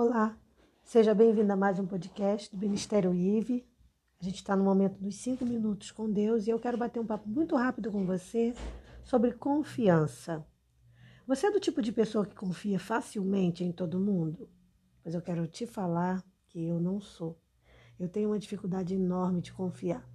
[0.00, 0.38] Olá,
[0.84, 3.66] seja bem-vindo a mais um podcast do Ministério IVE.
[4.20, 7.04] A gente está no momento dos cinco minutos com Deus e eu quero bater um
[7.04, 8.54] papo muito rápido com você
[9.02, 10.46] sobre confiança.
[11.26, 14.48] Você é do tipo de pessoa que confia facilmente em todo mundo?
[15.04, 17.36] Mas eu quero te falar que eu não sou.
[17.98, 20.08] Eu tenho uma dificuldade enorme de confiar.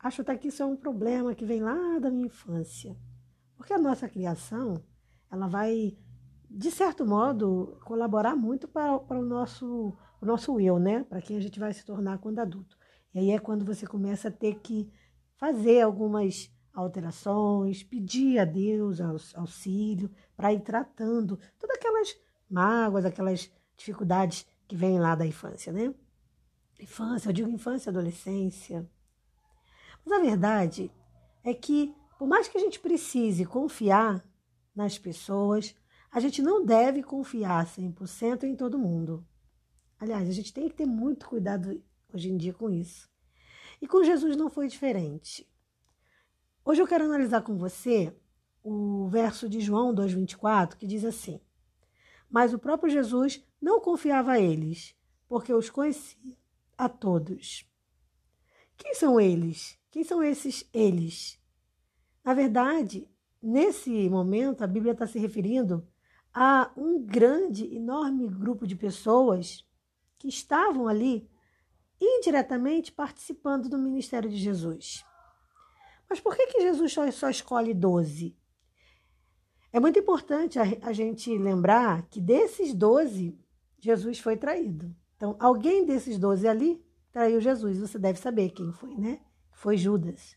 [0.00, 2.98] Acho até que isso é um problema que vem lá da minha infância.
[3.56, 4.82] Porque a nossa criação,
[5.30, 5.96] ela vai
[6.56, 11.04] de certo modo, colaborar muito para, para o, nosso, o nosso eu, né?
[11.04, 12.78] Para quem a gente vai se tornar quando adulto.
[13.14, 14.90] E aí é quando você começa a ter que
[15.36, 19.02] fazer algumas alterações, pedir a Deus
[19.34, 22.16] auxílio para ir tratando todas aquelas
[22.48, 25.94] mágoas, aquelas dificuldades que vêm lá da infância, né?
[26.80, 28.88] Infância, eu digo infância, adolescência.
[30.02, 30.90] Mas a verdade
[31.44, 34.26] é que, por mais que a gente precise confiar
[34.74, 35.74] nas pessoas,
[36.16, 39.22] a gente não deve confiar 100% em todo mundo.
[39.98, 41.78] Aliás, a gente tem que ter muito cuidado
[42.10, 43.06] hoje em dia com isso.
[43.82, 45.46] E com Jesus não foi diferente.
[46.64, 48.16] Hoje eu quero analisar com você
[48.62, 51.38] o verso de João 2,24, que diz assim:
[52.30, 54.96] Mas o próprio Jesus não confiava a eles,
[55.28, 56.34] porque os conhecia
[56.78, 57.70] a todos.
[58.74, 59.78] Quem são eles?
[59.90, 61.38] Quem são esses eles?
[62.24, 63.06] Na verdade,
[63.42, 65.86] nesse momento, a Bíblia está se referindo
[66.38, 69.66] a um grande, enorme grupo de pessoas
[70.18, 71.26] que estavam ali
[71.98, 75.02] indiretamente participando do ministério de Jesus.
[76.06, 78.36] Mas por que, que Jesus só, escolhe 12?
[79.72, 83.34] É muito importante a, gente lembrar que desses 12,
[83.78, 84.94] Jesus foi traído.
[85.16, 87.78] Então, alguém desses 12 ali traiu Jesus.
[87.78, 89.20] Você deve saber quem foi, né?
[89.52, 90.36] Foi Judas.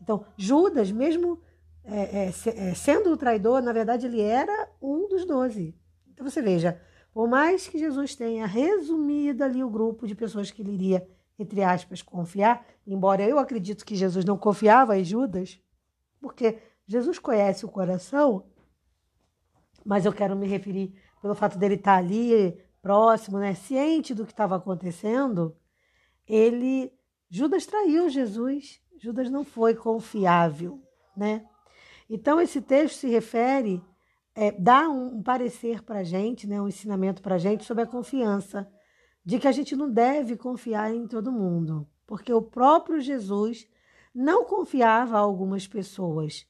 [0.00, 1.42] Então, Judas, mesmo
[1.86, 2.28] é, é,
[2.70, 5.74] é, sendo o traidor, na verdade, ele era um dos doze.
[6.12, 6.80] Então você veja,
[7.12, 11.62] por mais que Jesus tenha resumido ali o grupo de pessoas que ele iria, entre
[11.62, 15.60] aspas, confiar, embora eu acredito que Jesus não confiava em Judas,
[16.20, 18.46] porque Jesus conhece o coração,
[19.84, 24.32] mas eu quero me referir pelo fato dele estar ali próximo, né, ciente do que
[24.32, 25.56] estava acontecendo,
[26.26, 26.92] ele
[27.28, 28.80] Judas traiu Jesus.
[28.98, 30.80] Judas não foi confiável,
[31.16, 31.44] né?
[32.08, 33.82] Então, esse texto se refere,
[34.34, 37.82] é, dá um, um parecer para a gente, né, um ensinamento para a gente sobre
[37.82, 38.70] a confiança,
[39.24, 43.66] de que a gente não deve confiar em todo mundo, porque o próprio Jesus
[44.14, 46.46] não confiava a algumas pessoas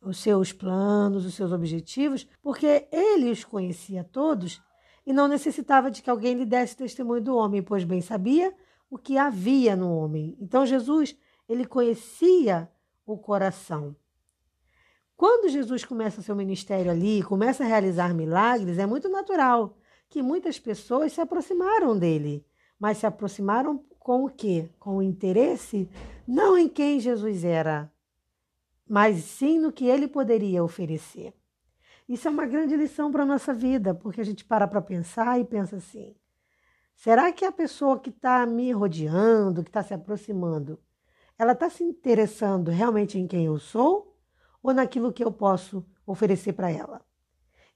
[0.00, 4.62] os seus planos, os seus objetivos, porque ele os conhecia todos
[5.04, 8.54] e não necessitava de que alguém lhe desse testemunho do homem, pois bem sabia
[8.90, 10.36] o que havia no homem.
[10.40, 11.16] Então Jesus,
[11.48, 12.70] ele conhecia
[13.04, 13.96] o coração.
[15.18, 19.76] Quando Jesus começa seu ministério ali, começa a realizar milagres, é muito natural
[20.08, 22.46] que muitas pessoas se aproximaram dele,
[22.78, 24.70] mas se aproximaram com o quê?
[24.78, 25.90] Com o interesse
[26.24, 27.92] não em quem Jesus era,
[28.88, 31.34] mas sim no que ele poderia oferecer.
[32.08, 35.40] Isso é uma grande lição para a nossa vida, porque a gente para para pensar
[35.40, 36.14] e pensa assim:
[36.94, 40.78] será que a pessoa que está me rodeando, que está se aproximando,
[41.36, 44.07] ela está se interessando realmente em quem eu sou?
[44.62, 47.00] Ou naquilo que eu posso oferecer para ela.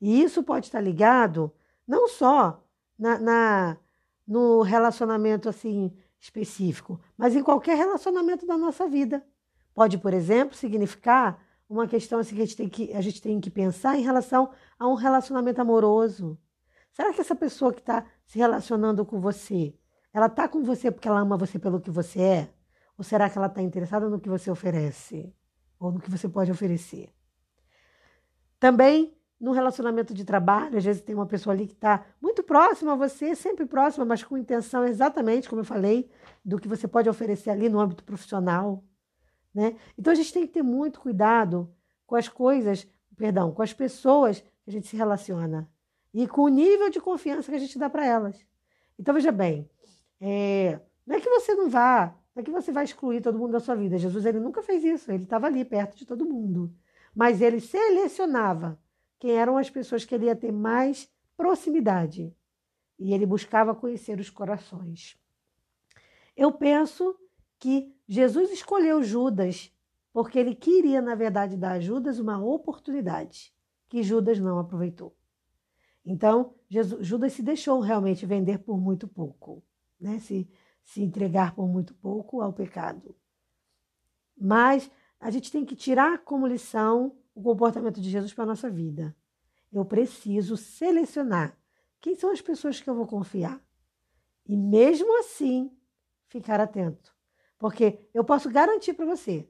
[0.00, 1.52] E isso pode estar ligado
[1.86, 2.62] não só
[2.98, 3.76] na, na,
[4.26, 9.24] no relacionamento assim específico, mas em qualquer relacionamento da nossa vida.
[9.74, 13.40] Pode, por exemplo, significar uma questão assim que a gente tem que, a gente tem
[13.40, 16.38] que pensar em relação a um relacionamento amoroso.
[16.92, 19.74] Será que essa pessoa que está se relacionando com você,
[20.12, 22.54] ela está com você porque ela ama você pelo que você é?
[22.98, 25.34] Ou será que ela está interessada no que você oferece?
[25.82, 27.10] Ou no que você pode oferecer.
[28.60, 32.92] Também no relacionamento de trabalho, às vezes tem uma pessoa ali que está muito próxima
[32.92, 36.08] a você, sempre próxima, mas com intenção exatamente, como eu falei,
[36.44, 38.84] do que você pode oferecer ali no âmbito profissional.
[39.52, 39.74] Né?
[39.98, 41.68] Então a gente tem que ter muito cuidado
[42.06, 45.68] com as coisas, perdão, com as pessoas que a gente se relaciona
[46.14, 48.46] e com o nível de confiança que a gente dá para elas.
[48.96, 49.68] Então veja bem,
[50.20, 53.60] é, não é que você não vá é que você vai excluir todo mundo da
[53.60, 53.98] sua vida.
[53.98, 56.74] Jesus ele nunca fez isso, ele estava ali perto de todo mundo.
[57.14, 58.78] Mas ele selecionava
[59.18, 62.34] quem eram as pessoas que ele ia ter mais proximidade.
[62.98, 65.18] E ele buscava conhecer os corações.
[66.36, 67.14] Eu penso
[67.58, 69.72] que Jesus escolheu Judas
[70.12, 73.52] porque ele queria, na verdade, dar a Judas uma oportunidade
[73.88, 75.16] que Judas não aproveitou.
[76.04, 79.62] Então, Jesus, Judas se deixou realmente vender por muito pouco.
[80.00, 80.18] Né?
[80.18, 80.48] Se,
[80.84, 83.14] se entregar por muito pouco ao pecado.
[84.36, 84.90] Mas
[85.20, 89.16] a gente tem que tirar como lição o comportamento de Jesus para a nossa vida.
[89.72, 91.56] Eu preciso selecionar
[92.02, 93.64] quem são as pessoas que eu vou confiar?
[94.44, 95.70] E mesmo assim,
[96.26, 97.14] ficar atento.
[97.56, 99.48] Porque eu posso garantir para você,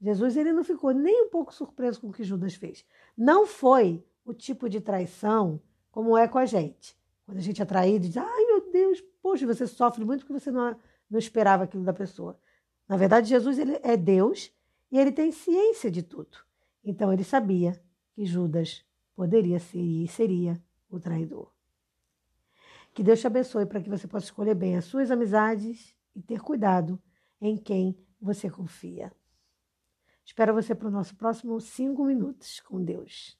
[0.00, 2.84] Jesus ele não ficou nem um pouco surpreso com o que Judas fez.
[3.16, 5.62] Não foi o tipo de traição
[5.92, 6.98] como é com a gente.
[7.24, 10.50] Quando a gente é traído, diz, ai meu Deus, poxa, você sofre muito porque você
[10.50, 10.78] não,
[11.08, 12.38] não esperava aquilo da pessoa.
[12.86, 14.52] Na verdade, Jesus ele é Deus
[14.92, 16.36] e ele tem ciência de tudo.
[16.84, 17.82] Então ele sabia
[18.12, 18.84] que Judas
[19.16, 21.50] poderia ser e seria o traidor.
[22.92, 26.42] Que Deus te abençoe para que você possa escolher bem as suas amizades e ter
[26.42, 27.02] cuidado
[27.40, 29.10] em quem você confia.
[30.22, 33.38] Espero você para o nosso próximo cinco minutos com Deus.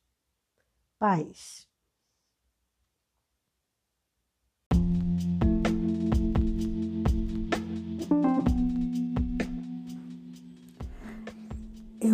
[0.99, 1.69] Paz.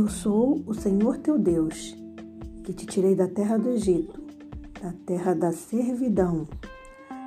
[0.01, 1.95] Eu sou o Senhor teu Deus,
[2.65, 4.19] que te tirei da terra do Egito,
[4.81, 6.49] da terra da servidão.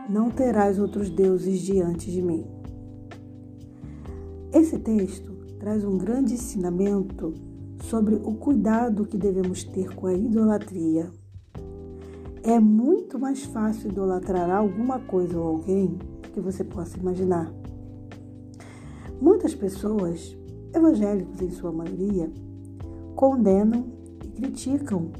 [0.09, 2.43] Não terás outros deuses diante de mim.
[4.51, 7.35] Esse texto traz um grande ensinamento
[7.83, 11.11] sobre o cuidado que devemos ter com a idolatria.
[12.41, 15.99] É muito mais fácil idolatrar alguma coisa ou alguém
[16.33, 17.53] que você possa imaginar.
[19.21, 20.35] Muitas pessoas,
[20.73, 22.31] evangélicos em sua maioria,
[23.15, 23.85] condenam
[24.23, 25.11] e criticam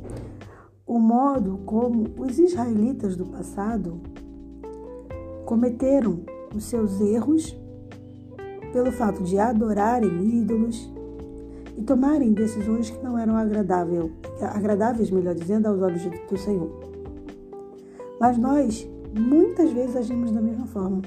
[0.86, 4.02] o modo como os israelitas do passado
[5.46, 6.22] cometeram
[6.56, 7.58] os seus erros
[8.72, 10.92] pelo fato de adorarem ídolos
[11.78, 14.12] e tomarem decisões que não eram agradável,
[14.42, 16.70] agradáveis, melhor dizendo, aos olhos do Senhor.
[18.20, 18.88] Mas nós
[19.18, 21.02] muitas vezes agimos da mesma forma.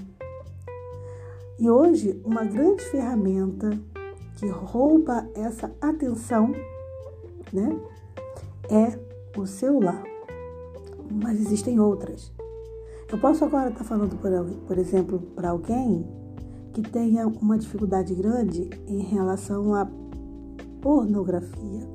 [1.59, 3.71] E hoje, uma grande ferramenta
[4.37, 6.53] que rouba essa atenção
[7.53, 7.79] né?
[8.69, 8.99] É
[9.39, 10.03] o celular.
[11.11, 12.33] Mas existem outras.
[13.11, 14.31] Eu posso agora estar falando, por,
[14.67, 16.05] por exemplo, para alguém
[16.73, 19.87] que tenha uma dificuldade grande em relação à
[20.81, 21.89] pornografia.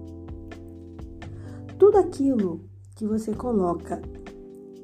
[1.77, 2.61] Tudo aquilo
[2.95, 4.01] que você coloca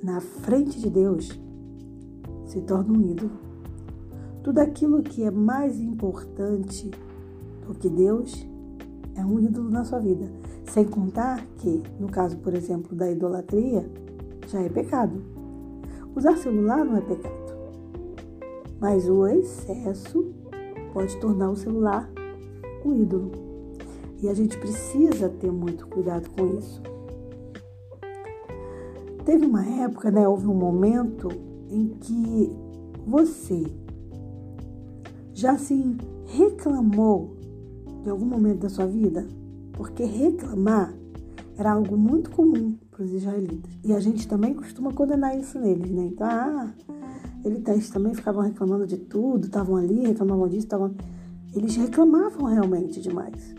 [0.03, 1.29] na frente de Deus
[2.45, 3.31] se torna um ídolo.
[4.43, 6.89] Tudo aquilo que é mais importante
[7.65, 8.46] do que Deus
[9.17, 10.29] é um ídolo na sua vida.
[10.65, 13.89] Sem contar que, no caso, por exemplo, da idolatria,
[14.47, 15.21] já é pecado.
[16.15, 17.57] Usar celular não é pecado.
[18.79, 20.31] Mas o excesso
[20.93, 22.09] pode tornar o celular
[22.85, 23.31] um ídolo.
[24.21, 26.81] E a gente precisa ter muito cuidado com isso.
[29.25, 31.27] Teve uma época, né, houve um momento
[31.69, 32.51] em que
[33.05, 33.65] você
[35.33, 37.36] já se reclamou
[38.07, 39.27] de algum momento da sua vida?
[39.73, 40.93] Porque reclamar
[41.57, 43.69] era algo muito comum para os israelitas.
[43.83, 46.05] E a gente também costuma condenar isso neles, né?
[46.05, 46.73] Então, ah,
[47.43, 50.95] eles também ficavam reclamando de tudo, estavam ali, reclamavam disso, estavam.
[51.53, 53.53] Eles reclamavam realmente demais.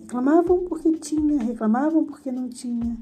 [0.00, 2.98] Reclamavam porque tinha, reclamavam porque não tinha.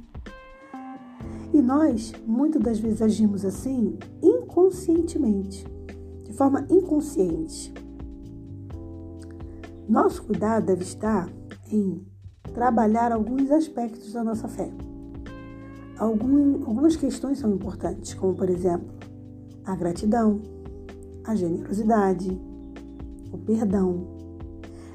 [1.53, 5.67] E nós, muitas das vezes, agimos assim inconscientemente,
[6.23, 7.75] de forma inconsciente.
[9.89, 11.31] Nosso cuidado deve estar
[11.73, 12.07] em
[12.53, 14.71] trabalhar alguns aspectos da nossa fé.
[15.99, 18.87] Algum, algumas questões são importantes, como por exemplo
[19.65, 20.43] a gratidão,
[21.25, 22.39] a generosidade,
[23.33, 24.07] o perdão.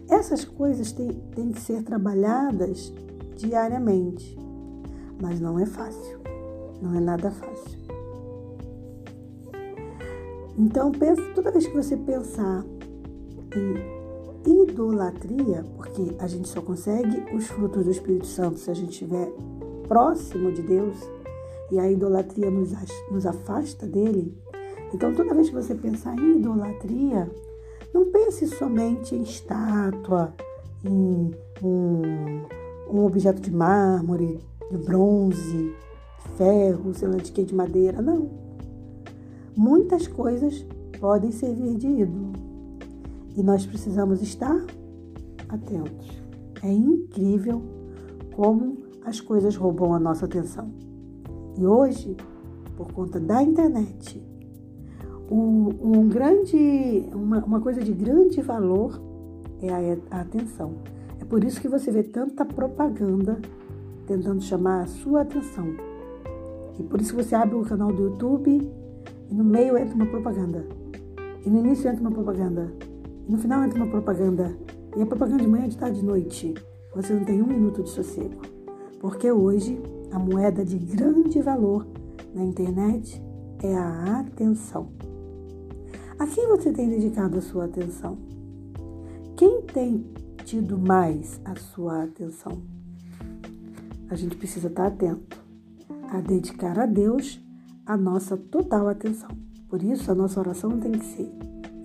[0.07, 2.93] Essas coisas têm, têm que ser trabalhadas
[3.35, 4.37] diariamente,
[5.19, 6.19] mas não é fácil,
[6.79, 7.79] não é nada fácil.
[10.55, 10.91] Então,
[11.33, 12.63] toda vez que você pensar
[14.73, 19.31] idolatria, porque a gente só consegue os frutos do Espírito Santo se a gente estiver
[19.87, 20.97] próximo de Deus
[21.71, 24.35] e a idolatria nos, afasta dele.
[24.93, 27.31] Então, toda vez que você pensar em idolatria,
[27.93, 30.33] não pense somente em estátua,
[30.83, 31.31] em
[31.63, 32.01] um,
[32.89, 34.39] um objeto de mármore,
[34.69, 35.73] de bronze,
[36.35, 38.01] ferro, sei lá de que, de madeira.
[38.01, 38.29] Não.
[39.55, 40.65] Muitas coisas
[40.99, 42.42] podem servir de ídolo.
[43.35, 44.65] E nós precisamos estar
[45.49, 46.21] atentos.
[46.61, 47.61] É incrível
[48.35, 50.71] como as coisas roubam a nossa atenção.
[51.57, 52.15] E hoje,
[52.75, 54.21] por conta da internet,
[55.29, 59.01] um grande, uma, uma coisa de grande valor
[59.61, 60.75] é a, a atenção.
[61.19, 63.39] É por isso que você vê tanta propaganda
[64.05, 65.67] tentando chamar a sua atenção.
[66.77, 68.71] E por isso você abre o canal do YouTube
[69.29, 70.65] e no meio entra uma propaganda.
[71.45, 72.71] E no início entra uma propaganda.
[73.27, 74.55] No final entra uma propaganda.
[74.95, 76.53] E a propaganda de manhã, de tarde, de noite.
[76.95, 78.41] Você não tem um minuto de sossego.
[78.99, 81.87] Porque hoje a moeda de grande valor
[82.33, 83.21] na internet
[83.61, 84.89] é a atenção.
[86.19, 88.17] A quem você tem dedicado a sua atenção?
[89.35, 90.05] Quem tem
[90.45, 92.61] tido mais a sua atenção?
[94.09, 95.41] A gente precisa estar atento
[96.11, 97.41] a dedicar a Deus
[97.85, 99.29] a nossa total atenção.
[99.67, 101.31] Por isso, a nossa oração tem que ser: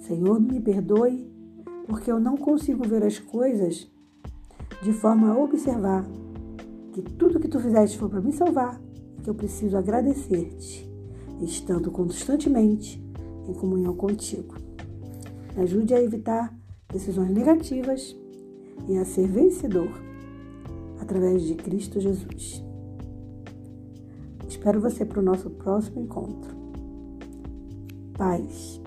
[0.09, 1.31] Senhor, me perdoe,
[1.87, 3.87] porque eu não consigo ver as coisas
[4.83, 6.03] de forma a observar
[6.95, 8.81] que tudo que tu fizeste foi para me salvar,
[9.23, 10.91] que eu preciso agradecer-te,
[11.43, 12.99] estando constantemente
[13.47, 14.55] em comunhão contigo.
[15.55, 16.59] Me ajude a evitar
[16.91, 18.17] decisões negativas
[18.89, 19.91] e a ser vencedor
[20.99, 22.65] através de Cristo Jesus.
[24.49, 26.57] Espero você para o nosso próximo encontro.
[28.17, 28.81] Paz.